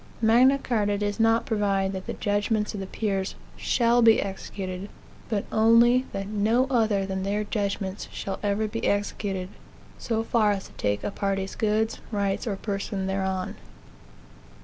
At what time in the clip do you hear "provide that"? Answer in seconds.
1.45-2.07